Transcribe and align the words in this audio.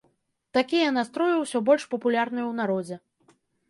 Такія 0.57 0.87
настроі 0.97 1.35
ўсё 1.43 1.63
больш 1.71 1.87
папулярныя 1.95 2.45
ў 2.49 2.53
народзе. 2.65 2.95